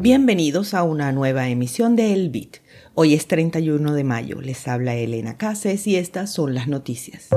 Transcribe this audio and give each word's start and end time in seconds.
Bienvenidos 0.00 0.74
a 0.74 0.84
una 0.84 1.10
nueva 1.10 1.48
emisión 1.48 1.96
de 1.96 2.12
El 2.12 2.30
Bit. 2.30 2.58
Hoy 2.94 3.14
es 3.14 3.26
31 3.26 3.94
de 3.94 4.04
mayo, 4.04 4.40
les 4.40 4.68
habla 4.68 4.94
Elena 4.94 5.36
Cases 5.36 5.88
y 5.88 5.96
estas 5.96 6.32
son 6.32 6.54
las 6.54 6.68
noticias. 6.68 7.30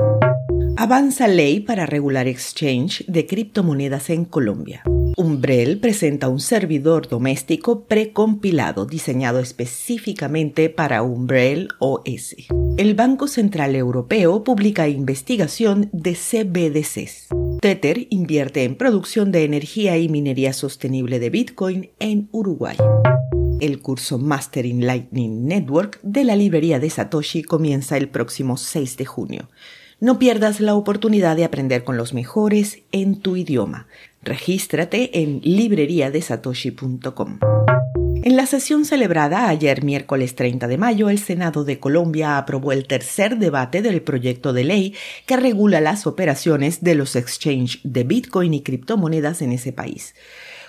Avanza 0.76 1.26
ley 1.26 1.58
para 1.58 1.86
regular 1.86 2.28
exchange 2.28 3.04
de 3.08 3.26
criptomonedas 3.26 4.10
en 4.10 4.24
Colombia. 4.24 4.84
Umbrel 5.16 5.80
presenta 5.80 6.28
un 6.28 6.38
servidor 6.38 7.08
doméstico 7.08 7.82
precompilado 7.82 8.86
diseñado 8.86 9.40
específicamente 9.40 10.70
para 10.70 11.02
Umbrel 11.02 11.66
OS. 11.80 12.36
El 12.76 12.94
Banco 12.94 13.26
Central 13.26 13.74
Europeo 13.74 14.44
publica 14.44 14.88
investigación 14.88 15.90
de 15.92 16.14
CBDCs. 16.14 17.41
Tether 17.62 18.08
invierte 18.10 18.64
en 18.64 18.74
producción 18.74 19.30
de 19.30 19.44
energía 19.44 19.96
y 19.96 20.08
minería 20.08 20.52
sostenible 20.52 21.20
de 21.20 21.30
Bitcoin 21.30 21.90
en 22.00 22.28
Uruguay. 22.32 22.76
El 23.60 23.80
curso 23.80 24.18
Mastering 24.18 24.84
Lightning 24.84 25.46
Network 25.46 26.00
de 26.02 26.24
la 26.24 26.34
librería 26.34 26.80
de 26.80 26.90
Satoshi 26.90 27.44
comienza 27.44 27.96
el 27.96 28.08
próximo 28.08 28.56
6 28.56 28.96
de 28.96 29.04
junio. 29.04 29.48
No 30.00 30.18
pierdas 30.18 30.58
la 30.60 30.74
oportunidad 30.74 31.36
de 31.36 31.44
aprender 31.44 31.84
con 31.84 31.96
los 31.96 32.14
mejores 32.14 32.82
en 32.90 33.20
tu 33.20 33.36
idioma. 33.36 33.86
Regístrate 34.22 35.22
en 35.22 35.40
libreriadesatoshi.com. 35.44 37.38
En 38.24 38.36
la 38.36 38.46
sesión 38.46 38.84
celebrada 38.84 39.48
ayer 39.48 39.82
miércoles 39.82 40.36
30 40.36 40.68
de 40.68 40.78
mayo, 40.78 41.10
el 41.10 41.18
Senado 41.18 41.64
de 41.64 41.80
Colombia 41.80 42.38
aprobó 42.38 42.70
el 42.70 42.86
tercer 42.86 43.36
debate 43.36 43.82
del 43.82 44.00
proyecto 44.00 44.52
de 44.52 44.62
ley 44.62 44.94
que 45.26 45.36
regula 45.36 45.80
las 45.80 46.06
operaciones 46.06 46.84
de 46.84 46.94
los 46.94 47.16
exchanges 47.16 47.80
de 47.82 48.04
Bitcoin 48.04 48.54
y 48.54 48.62
criptomonedas 48.62 49.42
en 49.42 49.50
ese 49.50 49.72
país. 49.72 50.14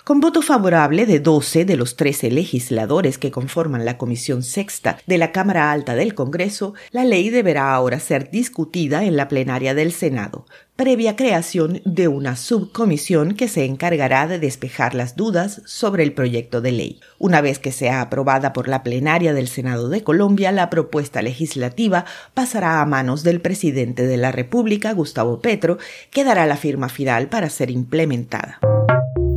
Con 0.04 0.20
voto 0.20 0.42
favorable 0.42 1.06
de 1.06 1.18
12 1.18 1.64
de 1.64 1.76
los 1.76 1.96
13 1.96 2.30
legisladores 2.30 3.16
que 3.16 3.30
conforman 3.30 3.86
la 3.86 3.98
Comisión 3.98 4.42
Sexta 4.42 4.98
de 5.06 5.16
la 5.16 5.32
Cámara 5.32 5.72
Alta 5.72 5.94
del 5.94 6.14
Congreso, 6.14 6.74
la 6.90 7.04
ley 7.04 7.30
deberá 7.30 7.72
ahora 7.72 7.98
ser 8.00 8.30
discutida 8.30 9.04
en 9.04 9.16
la 9.16 9.28
plenaria 9.28 9.74
del 9.74 9.92
Senado, 9.92 10.43
previa 10.76 11.14
creación 11.14 11.80
de 11.84 12.08
una 12.08 12.34
subcomisión 12.34 13.34
que 13.34 13.46
se 13.46 13.64
encargará 13.64 14.26
de 14.26 14.40
despejar 14.40 14.94
las 14.94 15.14
dudas 15.14 15.62
sobre 15.66 16.02
el 16.02 16.12
proyecto 16.12 16.60
de 16.60 16.72
ley. 16.72 17.00
Una 17.18 17.40
vez 17.40 17.60
que 17.60 17.70
sea 17.70 18.00
aprobada 18.00 18.52
por 18.52 18.66
la 18.66 18.82
plenaria 18.82 19.32
del 19.34 19.46
Senado 19.46 19.88
de 19.88 20.02
Colombia, 20.02 20.50
la 20.50 20.70
propuesta 20.70 21.22
legislativa 21.22 22.06
pasará 22.34 22.80
a 22.80 22.86
manos 22.86 23.22
del 23.22 23.40
presidente 23.40 24.04
de 24.04 24.16
la 24.16 24.32
República, 24.32 24.92
Gustavo 24.92 25.40
Petro, 25.40 25.78
que 26.10 26.24
dará 26.24 26.44
la 26.44 26.56
firma 26.56 26.88
final 26.88 27.28
para 27.28 27.50
ser 27.50 27.70
implementada. 27.70 28.58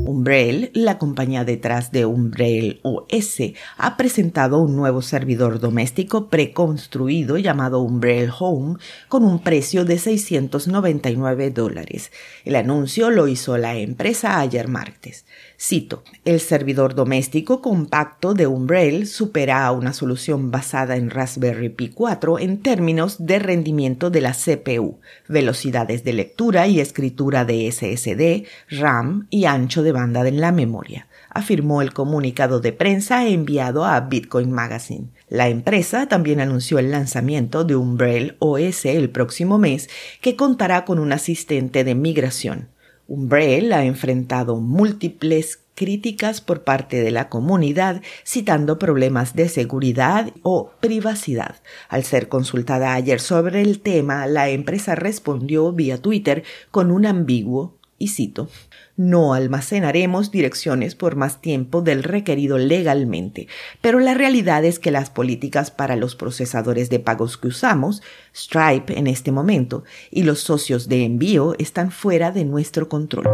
Umbrel, 0.08 0.72
la 0.73 0.97
compañía 0.97 1.44
detrás 1.44 1.91
de 1.91 2.05
Umbrel 2.05 2.80
OS, 2.83 3.41
ha 3.77 3.97
presentado 3.97 4.59
un 4.59 4.73
nuevo 4.77 5.02
servidor 5.02 5.59
doméstico 5.59 6.30
preconstruido 6.30 7.38
llamado 7.38 7.81
Umbrel 7.81 8.31
Home 8.39 8.77
con 9.09 9.25
un 9.25 9.44
precio 9.44 9.83
de 9.83 9.99
699 9.99 11.52
dólares. 11.52 12.14
El 12.45 12.55
anuncio 12.55 13.09
lo 13.09 13.27
hizo 13.27 13.58
la 13.58 13.75
empresa 13.75 14.39
ayer 14.39 14.69
martes. 14.69 15.25
Cito, 15.59 16.03
el 16.23 16.39
servidor 16.39 16.95
doméstico 16.95 17.61
compacto 17.61 18.33
de 18.33 18.47
Umbrel 18.47 19.08
supera 19.08 19.66
a 19.66 19.73
una 19.73 19.92
solución 19.92 20.52
basada 20.52 20.95
en 20.95 21.09
Raspberry 21.09 21.69
Pi 21.69 21.89
4 21.89 22.39
en 22.39 22.61
términos 22.61 23.25
de 23.25 23.39
rendimiento 23.39 24.09
de 24.09 24.21
la 24.21 24.33
CPU, 24.33 24.99
velocidades 25.27 26.05
de 26.05 26.14
lectura 26.14 26.67
y 26.67 26.80
escritura 26.80 27.44
de 27.44 27.69
SSD, 27.69 28.47
RAM 28.69 29.27
y 29.30 29.45
ancho 29.45 29.83
de 29.83 29.97
banda 29.98 30.28
en 30.28 30.40
la 30.40 30.52
memoria, 30.52 31.08
afirmó 31.31 31.81
el 31.81 31.92
comunicado 31.92 32.59
de 32.59 32.72
prensa 32.72 33.28
enviado 33.28 33.84
a 33.84 34.00
Bitcoin 34.00 34.52
Magazine. 34.52 35.08
La 35.28 35.50
empresa 35.50 36.08
también 36.08 36.39
anunció 36.39 36.78
el 36.78 36.92
lanzamiento 36.92 37.64
de 37.64 37.76
Umbrel 37.76 38.36
OS 38.38 38.86
el 38.86 39.10
próximo 39.10 39.58
mes, 39.58 39.89
que 40.21 40.36
contará 40.36 40.86
con 40.86 40.99
un 40.99 41.14
asistente 41.14 41.83
de 41.83 41.95
migración. 41.95 42.70
Umbrel 43.08 43.73
ha 43.73 43.86
enfrentado 43.86 44.58
múltiples 44.58 45.60
críticas 45.73 46.42
por 46.42 46.64
parte 46.64 47.02
de 47.02 47.11
la 47.11 47.30
comunidad 47.30 48.02
citando 48.26 48.77
problemas 48.77 49.36
de 49.36 49.48
seguridad 49.48 50.32
o 50.44 50.71
privacidad. 50.80 51.55
Al 51.88 52.04
ser 52.04 52.27
consultada 52.30 52.94
ayer 52.94 53.20
sobre 53.20 53.61
el 53.61 53.80
tema, 53.80 54.27
la 54.27 54.50
empresa 54.50 54.95
respondió 54.95 55.71
vía 55.71 56.02
Twitter 56.02 56.44
con 56.71 56.92
un 56.92 57.05
ambiguo 57.05 57.77
y 57.97 58.09
cito, 58.09 58.49
no 58.95 59.33
almacenaremos 59.33 60.31
direcciones 60.31 60.95
por 60.95 61.15
más 61.15 61.41
tiempo 61.41 61.81
del 61.81 62.03
requerido 62.03 62.58
legalmente, 62.58 63.47
pero 63.81 63.99
la 63.99 64.13
realidad 64.13 64.65
es 64.65 64.80
que 64.80 64.91
las 64.91 65.09
políticas 65.09 65.71
para 65.71 65.95
los 65.95 66.15
procesadores 66.15 66.89
de 66.89 66.99
pagos 66.99 67.37
que 67.37 67.47
usamos, 67.47 68.02
Stripe 68.35 68.97
en 68.97 69.08
este 69.08 69.31
momento, 69.31 69.83
y 70.11 70.23
los 70.23 70.39
socios 70.39 70.87
de 70.87 71.05
envío 71.05 71.55
están 71.59 71.91
fuera 71.91 72.31
de 72.31 72.45
nuestro 72.45 72.89
control. 72.89 73.27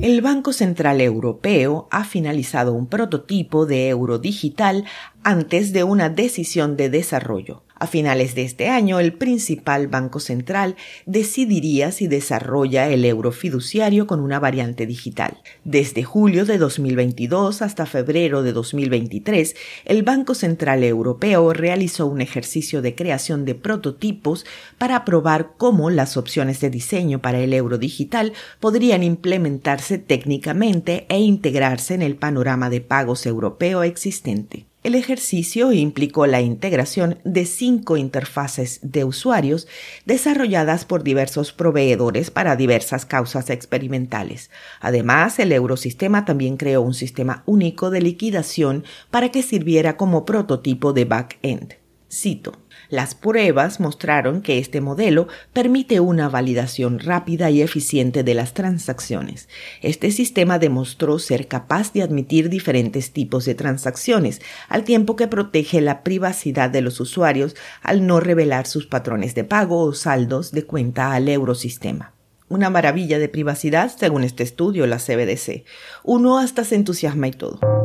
El 0.00 0.20
Banco 0.20 0.52
Central 0.52 1.00
Europeo 1.00 1.88
ha 1.90 2.04
finalizado 2.04 2.74
un 2.74 2.86
prototipo 2.86 3.64
de 3.64 3.88
euro 3.88 4.18
digital 4.18 4.84
antes 5.22 5.72
de 5.72 5.84
una 5.84 6.10
decisión 6.10 6.76
de 6.76 6.90
desarrollo. 6.90 7.65
A 7.78 7.86
finales 7.86 8.34
de 8.34 8.42
este 8.42 8.68
año, 8.68 9.00
el 9.00 9.12
principal 9.12 9.86
banco 9.86 10.18
central 10.18 10.76
decidiría 11.04 11.92
si 11.92 12.06
desarrolla 12.06 12.88
el 12.88 13.04
euro 13.04 13.32
fiduciario 13.32 14.06
con 14.06 14.20
una 14.20 14.40
variante 14.40 14.86
digital. 14.86 15.42
Desde 15.64 16.02
julio 16.02 16.46
de 16.46 16.56
2022 16.56 17.60
hasta 17.60 17.84
febrero 17.84 18.42
de 18.42 18.54
2023, 18.54 19.54
el 19.84 20.02
Banco 20.04 20.34
Central 20.34 20.84
Europeo 20.84 21.52
realizó 21.52 22.06
un 22.06 22.22
ejercicio 22.22 22.80
de 22.80 22.94
creación 22.94 23.44
de 23.44 23.54
prototipos 23.54 24.46
para 24.78 25.04
probar 25.04 25.52
cómo 25.58 25.90
las 25.90 26.16
opciones 26.16 26.60
de 26.60 26.70
diseño 26.70 27.20
para 27.20 27.40
el 27.40 27.52
euro 27.52 27.76
digital 27.76 28.32
podrían 28.58 29.02
implementarse 29.02 29.98
técnicamente 29.98 31.04
e 31.10 31.18
integrarse 31.18 31.92
en 31.92 32.00
el 32.00 32.16
panorama 32.16 32.70
de 32.70 32.80
pagos 32.80 33.26
europeo 33.26 33.82
existente. 33.82 34.64
El 34.86 34.94
ejercicio 34.94 35.72
implicó 35.72 36.28
la 36.28 36.40
integración 36.40 37.18
de 37.24 37.44
cinco 37.44 37.96
interfaces 37.96 38.78
de 38.84 39.02
usuarios 39.02 39.66
desarrolladas 40.04 40.84
por 40.84 41.02
diversos 41.02 41.52
proveedores 41.52 42.30
para 42.30 42.54
diversas 42.54 43.04
causas 43.04 43.50
experimentales. 43.50 44.48
Además, 44.78 45.40
el 45.40 45.50
Eurosistema 45.50 46.24
también 46.24 46.56
creó 46.56 46.82
un 46.82 46.94
sistema 46.94 47.42
único 47.46 47.90
de 47.90 48.00
liquidación 48.00 48.84
para 49.10 49.32
que 49.32 49.42
sirviera 49.42 49.96
como 49.96 50.24
prototipo 50.24 50.92
de 50.92 51.04
back-end. 51.04 51.85
Cito. 52.10 52.52
Las 52.88 53.16
pruebas 53.16 53.80
mostraron 53.80 54.40
que 54.40 54.58
este 54.58 54.80
modelo 54.80 55.26
permite 55.52 55.98
una 55.98 56.28
validación 56.28 57.00
rápida 57.00 57.50
y 57.50 57.60
eficiente 57.60 58.22
de 58.22 58.34
las 58.34 58.54
transacciones. 58.54 59.48
Este 59.82 60.12
sistema 60.12 60.60
demostró 60.60 61.18
ser 61.18 61.48
capaz 61.48 61.92
de 61.92 62.02
admitir 62.02 62.48
diferentes 62.48 63.12
tipos 63.12 63.44
de 63.44 63.56
transacciones, 63.56 64.40
al 64.68 64.84
tiempo 64.84 65.16
que 65.16 65.26
protege 65.26 65.80
la 65.80 66.04
privacidad 66.04 66.70
de 66.70 66.80
los 66.80 67.00
usuarios 67.00 67.56
al 67.82 68.06
no 68.06 68.20
revelar 68.20 68.66
sus 68.66 68.86
patrones 68.86 69.34
de 69.34 69.44
pago 69.44 69.82
o 69.82 69.92
saldos 69.92 70.52
de 70.52 70.64
cuenta 70.64 71.12
al 71.12 71.28
eurosistema. 71.28 72.14
Una 72.48 72.70
maravilla 72.70 73.18
de 73.18 73.28
privacidad, 73.28 73.90
según 73.96 74.22
este 74.22 74.44
estudio, 74.44 74.86
la 74.86 74.98
CBDC. 74.98 75.64
Uno 76.04 76.38
hasta 76.38 76.62
se 76.62 76.76
entusiasma 76.76 77.26
y 77.26 77.32
todo. 77.32 77.75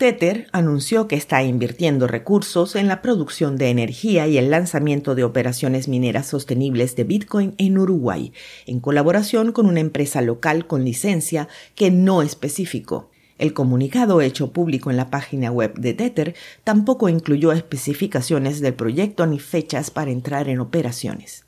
Tether 0.00 0.46
anunció 0.52 1.08
que 1.08 1.14
está 1.14 1.42
invirtiendo 1.42 2.06
recursos 2.06 2.74
en 2.74 2.88
la 2.88 3.02
producción 3.02 3.58
de 3.58 3.68
energía 3.68 4.26
y 4.26 4.38
el 4.38 4.50
lanzamiento 4.50 5.14
de 5.14 5.24
operaciones 5.24 5.88
mineras 5.88 6.26
sostenibles 6.26 6.96
de 6.96 7.04
Bitcoin 7.04 7.54
en 7.58 7.76
Uruguay, 7.76 8.32
en 8.64 8.80
colaboración 8.80 9.52
con 9.52 9.66
una 9.66 9.80
empresa 9.80 10.22
local 10.22 10.66
con 10.66 10.86
licencia 10.86 11.48
que 11.74 11.90
no 11.90 12.22
especificó. 12.22 13.10
El 13.36 13.52
comunicado 13.52 14.22
hecho 14.22 14.54
público 14.54 14.90
en 14.90 14.96
la 14.96 15.10
página 15.10 15.52
web 15.52 15.74
de 15.74 15.92
Tether 15.92 16.34
tampoco 16.64 17.10
incluyó 17.10 17.52
especificaciones 17.52 18.62
del 18.62 18.72
proyecto 18.72 19.26
ni 19.26 19.38
fechas 19.38 19.90
para 19.90 20.10
entrar 20.10 20.48
en 20.48 20.60
operaciones. 20.60 21.44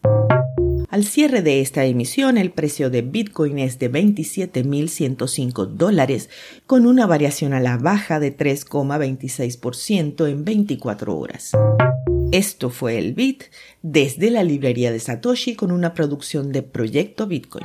Al 0.92 1.04
cierre 1.04 1.40
de 1.40 1.62
esta 1.62 1.86
emisión, 1.86 2.36
el 2.36 2.50
precio 2.50 2.90
de 2.90 3.00
Bitcoin 3.00 3.58
es 3.58 3.78
de 3.78 3.90
27.105 3.90 5.66
dólares, 5.68 6.28
con 6.66 6.84
una 6.84 7.06
variación 7.06 7.54
a 7.54 7.60
la 7.60 7.78
baja 7.78 8.20
de 8.20 8.36
3,26% 8.36 10.28
en 10.28 10.44
24 10.44 11.16
horas. 11.16 11.52
Esto 12.30 12.68
fue 12.68 12.98
el 12.98 13.14
Bit 13.14 13.44
desde 13.80 14.30
la 14.30 14.44
librería 14.44 14.92
de 14.92 15.00
Satoshi 15.00 15.56
con 15.56 15.72
una 15.72 15.94
producción 15.94 16.52
de 16.52 16.62
Proyecto 16.62 17.26
Bitcoin. 17.26 17.64